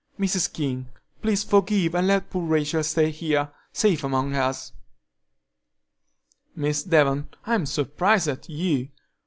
Mrs. 0.19 0.51
King, 0.51 0.87
please 1.21 1.43
forgive 1.43 1.93
and 1.93 2.07
let 2.07 2.31
poor 2.31 2.47
Rachel 2.47 2.81
stay 2.81 3.11
here, 3.11 3.51
safe 3.71 4.03
among 4.03 4.33
us." 4.35 4.73
"Miss 6.55 6.81
Devon, 6.83 7.29
I'm 7.45 7.67
surprised 7.67 8.27
at 8.27 8.49
you! 8.49 8.89